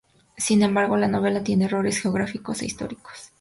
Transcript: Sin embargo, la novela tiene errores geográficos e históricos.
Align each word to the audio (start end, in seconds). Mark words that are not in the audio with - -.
Sin 0.35 0.63
embargo, 0.63 0.97
la 0.97 1.07
novela 1.07 1.43
tiene 1.43 1.65
errores 1.65 2.01
geográficos 2.01 2.63
e 2.63 2.65
históricos. 2.65 3.29